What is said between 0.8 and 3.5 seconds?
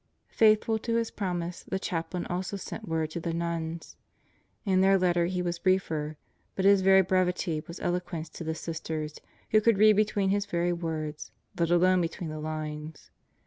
his promise, the Chaplain also sent word to the